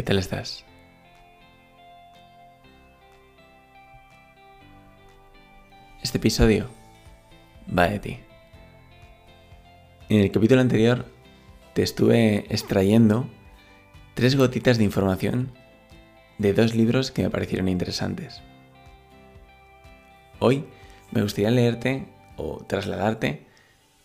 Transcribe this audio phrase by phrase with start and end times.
[0.00, 0.64] ¿Qué tal estás?
[6.02, 6.70] Este episodio
[7.68, 8.16] va de ti.
[10.08, 11.04] En el capítulo anterior
[11.74, 13.28] te estuve extrayendo
[14.14, 15.52] tres gotitas de información
[16.38, 18.40] de dos libros que me parecieron interesantes.
[20.38, 20.64] Hoy
[21.10, 22.06] me gustaría leerte
[22.38, 23.44] o trasladarte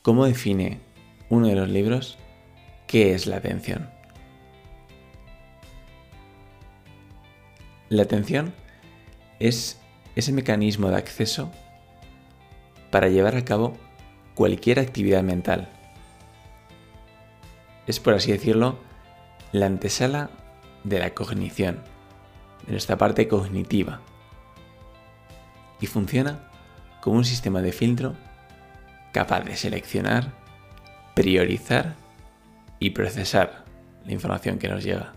[0.01, 0.81] cómo define
[1.29, 2.17] uno de los libros
[2.85, 3.94] qué es la atención.
[7.89, 8.53] La atención
[9.39, 9.79] es
[10.15, 11.51] ese mecanismo de acceso
[12.89, 13.77] para llevar a cabo
[14.33, 15.69] cualquier actividad mental.
[17.85, 18.79] Es, por así decirlo,
[19.51, 20.31] la antesala
[20.83, 21.83] de la cognición,
[22.65, 24.01] de nuestra parte cognitiva.
[25.79, 26.49] Y funciona
[27.01, 28.15] como un sistema de filtro
[29.13, 30.33] capaz de seleccionar,
[31.13, 31.95] priorizar
[32.79, 33.63] y procesar
[34.05, 35.13] la información que nos llega.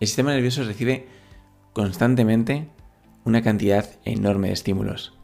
[0.00, 1.08] El sistema nervioso recibe
[1.72, 2.68] constantemente
[3.24, 5.18] una cantidad enorme de estímulos,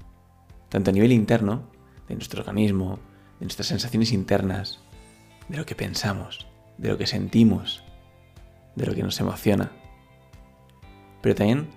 [0.69, 1.71] tanto a nivel interno,
[2.09, 2.99] de nuestro organismo,
[3.39, 4.81] de nuestras sensaciones internas,
[5.49, 7.85] de lo que pensamos, de lo que sentimos,
[8.75, 9.71] de lo que nos emociona,
[11.23, 11.69] pero también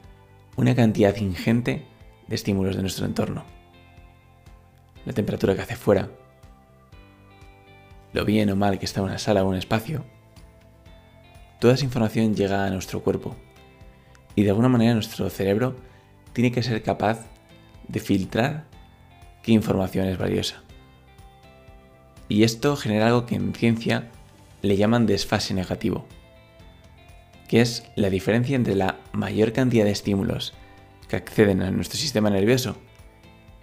[0.56, 1.86] una cantidad ingente
[2.28, 3.46] de estímulos de nuestro entorno.
[5.06, 6.10] La temperatura que hace fuera,
[8.12, 10.04] lo bien o mal que está una sala o un espacio,
[11.60, 13.36] Toda esa información llega a nuestro cuerpo
[14.36, 15.76] y de alguna manera nuestro cerebro
[16.34, 17.26] tiene que ser capaz
[17.88, 18.66] de filtrar
[19.42, 20.62] qué información es valiosa.
[22.30, 24.12] Y esto genera algo que en ciencia
[24.62, 26.06] le llaman desfase negativo,
[27.48, 30.54] que es la diferencia entre la mayor cantidad de estímulos
[31.08, 32.76] que acceden a nuestro sistema nervioso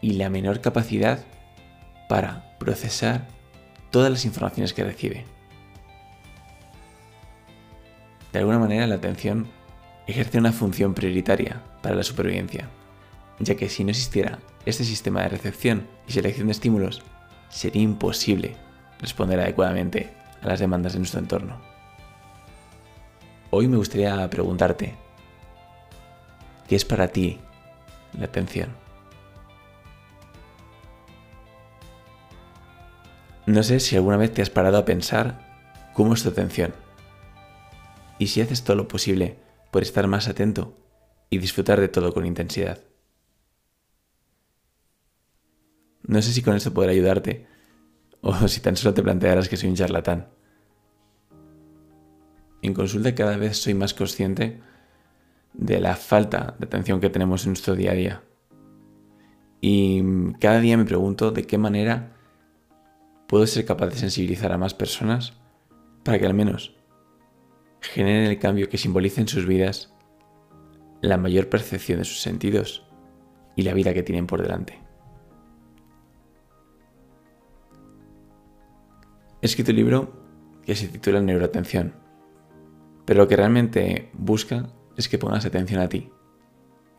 [0.00, 1.25] y la menor capacidad
[2.09, 3.28] para procesar
[3.91, 5.25] todas las informaciones que recibe.
[8.34, 9.47] De alguna manera la atención
[10.09, 12.69] ejerce una función prioritaria para la supervivencia,
[13.39, 17.05] ya que si no existiera este sistema de recepción y selección de estímulos,
[17.49, 18.56] sería imposible
[18.99, 20.12] responder adecuadamente
[20.43, 21.61] a las demandas de nuestro entorno.
[23.50, 24.97] Hoy me gustaría preguntarte,
[26.67, 27.39] ¿qué es para ti
[28.19, 28.71] la atención?
[33.47, 35.39] No sé si alguna vez te has parado a pensar
[35.94, 36.84] cómo es tu atención
[38.19, 39.38] y si haces todo lo posible
[39.70, 40.76] por estar más atento
[41.30, 42.80] y disfrutar de todo con intensidad.
[46.06, 47.47] No sé si con esto podrá ayudarte
[48.20, 50.28] o si tan solo te plantearás que soy un charlatán.
[52.62, 54.60] En consulta cada vez soy más consciente
[55.52, 58.22] de la falta de atención que tenemos en nuestro día a día.
[59.60, 60.02] Y
[60.41, 62.16] cada día me pregunto de qué manera
[63.28, 65.32] puedo ser capaz de sensibilizar a más personas
[66.02, 66.76] para que al menos
[67.89, 69.93] generen el cambio que simboliza en sus vidas
[71.00, 72.87] la mayor percepción de sus sentidos
[73.56, 74.81] y la vida que tienen por delante.
[79.43, 80.12] He escrito un libro
[80.65, 81.94] que se titula Neuroatención,
[83.05, 86.11] pero lo que realmente busca es que pongas atención a ti,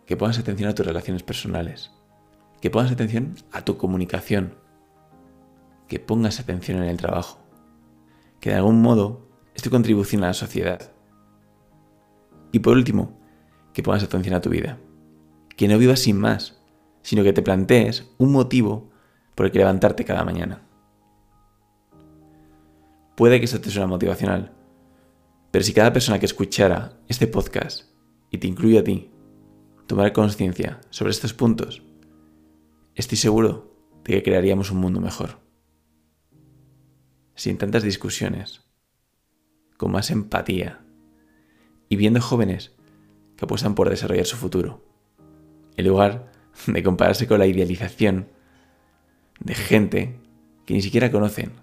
[0.05, 1.91] que pongas atención a tus relaciones personales,
[2.61, 4.59] que pongas atención a tu comunicación,
[5.87, 7.39] que pongas atención en el trabajo,
[8.39, 9.24] que de algún modo
[9.55, 10.91] es tu contribución a la sociedad.
[12.51, 13.19] Y por último,
[13.73, 14.77] que pongas atención a tu vida.
[15.57, 16.61] Que no vivas sin más,
[17.01, 18.91] sino que te plantees un motivo
[19.33, 20.61] por el que levantarte cada mañana.
[23.15, 24.53] Puede que esto te suene motivacional,
[25.51, 27.95] pero si cada persona que escuchara este podcast,
[28.29, 29.09] y te incluye a ti,
[29.87, 31.83] tomara conciencia sobre estos puntos,
[32.95, 33.73] estoy seguro
[34.03, 35.39] de que crearíamos un mundo mejor.
[37.35, 38.65] Sin tantas discusiones,
[39.77, 40.81] con más empatía
[41.89, 42.73] y viendo jóvenes
[43.35, 44.83] que apuestan por desarrollar su futuro,
[45.75, 46.31] en lugar
[46.67, 48.27] de compararse con la idealización
[49.39, 50.19] de gente
[50.65, 51.53] que ni siquiera conocen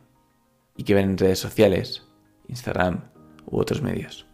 [0.76, 2.06] y que ven en redes sociales,
[2.48, 3.04] Instagram
[3.46, 4.26] u otros medios.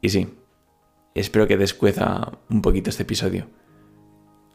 [0.00, 0.34] Y sí,
[1.14, 3.46] espero que descueza un poquito este episodio,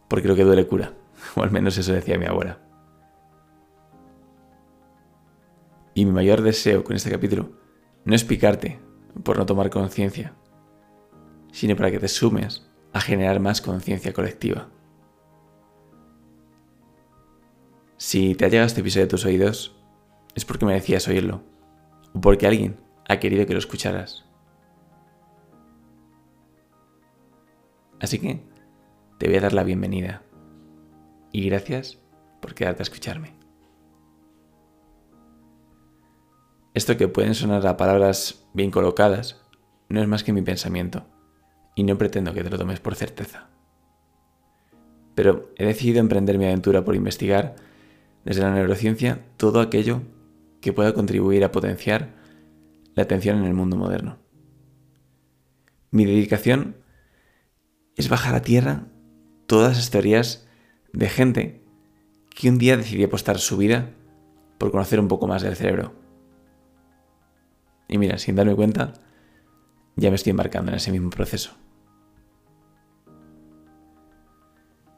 [0.07, 0.93] porque lo que duele cura,
[1.35, 2.68] o al menos eso decía mi abuela.
[5.99, 7.49] Y mi mayor deseo con este capítulo
[8.05, 8.79] no es picarte
[9.21, 10.33] por no tomar conciencia,
[11.51, 14.69] sino para que te sumes a generar más conciencia colectiva.
[17.97, 19.75] Si te ha llegado este episodio a tus oídos,
[20.35, 21.43] es porque merecías oírlo,
[22.13, 22.77] o porque alguien
[23.09, 24.23] ha querido que lo escucharas.
[27.99, 28.41] Así que
[29.17, 30.23] te voy a dar la bienvenida
[31.33, 31.99] y gracias
[32.39, 33.48] por quedarte a escucharme.
[36.73, 39.41] Esto que pueden sonar a palabras bien colocadas,
[39.89, 41.05] no es más que mi pensamiento,
[41.75, 43.49] y no pretendo que te lo tomes por certeza.
[45.15, 47.55] Pero he decidido emprender mi aventura por investigar,
[48.23, 50.01] desde la neurociencia, todo aquello
[50.61, 52.15] que pueda contribuir a potenciar
[52.95, 54.17] la atención en el mundo moderno.
[55.91, 56.75] Mi dedicación
[57.95, 58.85] es bajar a tierra
[59.47, 60.47] todas las teorías
[60.93, 61.63] de gente
[62.29, 63.89] que un día decidió apostar su vida
[64.57, 65.93] por conocer un poco más del cerebro.
[67.89, 68.93] Y mira, sin darme cuenta,
[69.95, 71.51] ya me estoy embarcando en ese mismo proceso.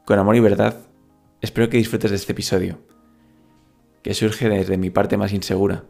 [0.04, 0.76] Con amor y verdad,
[1.40, 2.78] espero que disfrutes de este episodio,
[4.02, 5.84] que surge desde mi parte más insegura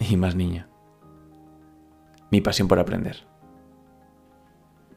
[0.00, 0.68] y más niña,
[2.30, 3.26] mi pasión por aprender.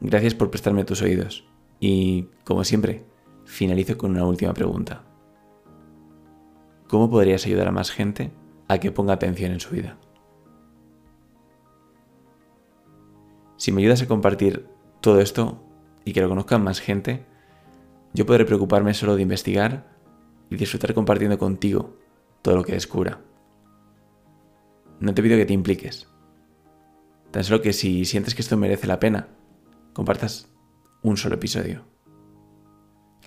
[0.00, 1.44] Gracias por prestarme tus oídos
[1.78, 3.04] y, como siempre,
[3.44, 5.04] finalizo con una última pregunta.
[6.86, 8.30] ¿Cómo podrías ayudar a más gente
[8.68, 9.98] a que ponga atención en su vida?
[13.58, 14.66] Si me ayudas a compartir
[15.00, 15.60] todo esto
[16.04, 17.26] y que lo conozcan más gente,
[18.14, 19.84] yo podré preocuparme solo de investigar
[20.48, 21.96] y disfrutar compartiendo contigo
[22.40, 23.20] todo lo que descubra.
[25.00, 26.08] No te pido que te impliques.
[27.32, 29.28] Tan solo que si sientes que esto merece la pena,
[29.92, 30.48] compartas
[31.02, 31.84] un solo episodio.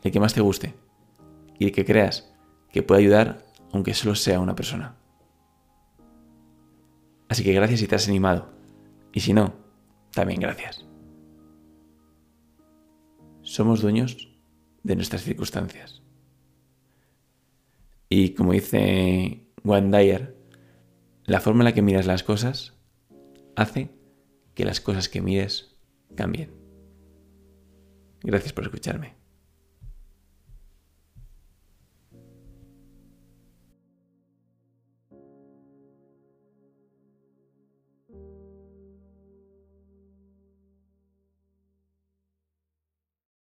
[0.01, 0.73] El que más te guste
[1.59, 2.33] y el que creas
[2.71, 4.95] que puede ayudar aunque solo sea una persona.
[7.27, 8.49] Así que gracias si te has animado.
[9.13, 9.60] Y si no,
[10.11, 10.85] también gracias.
[13.41, 14.37] Somos dueños
[14.83, 16.01] de nuestras circunstancias.
[18.09, 20.37] Y como dice Juan Dyer,
[21.25, 22.77] la forma en la que miras las cosas
[23.55, 23.89] hace
[24.53, 25.77] que las cosas que mires
[26.15, 26.51] cambien.
[28.21, 29.20] Gracias por escucharme.